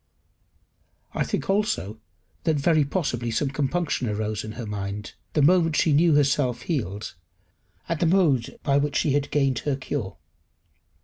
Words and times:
I 1.13 1.23
think 1.23 1.47
also 1.47 1.99
that 2.45 2.55
very 2.55 2.83
possibly 2.83 3.29
some 3.29 3.49
compunction 3.51 4.09
arose 4.09 4.43
in 4.43 4.53
her 4.53 4.65
mind, 4.65 5.13
the 5.33 5.43
moment 5.43 5.75
she 5.75 5.93
knew 5.93 6.15
herself 6.15 6.63
healed, 6.63 7.13
at 7.87 7.99
the 7.99 8.07
mode 8.07 8.57
in 8.65 8.81
which 8.81 8.95
she 8.95 9.11
had 9.13 9.29
gained 9.29 9.59
her 9.59 9.75
cure. 9.75 10.17